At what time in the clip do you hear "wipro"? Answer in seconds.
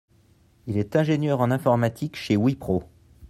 2.35-2.85